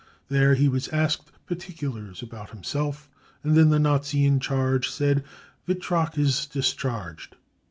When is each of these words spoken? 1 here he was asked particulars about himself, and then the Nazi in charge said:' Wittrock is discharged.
1 0.29 0.39
here 0.39 0.55
he 0.55 0.67
was 0.67 0.87
asked 0.87 1.31
particulars 1.45 2.23
about 2.23 2.49
himself, 2.49 3.07
and 3.43 3.55
then 3.55 3.69
the 3.69 3.77
Nazi 3.77 4.25
in 4.25 4.39
charge 4.39 4.89
said:' 4.89 5.23
Wittrock 5.67 6.17
is 6.17 6.47
discharged. 6.47 7.35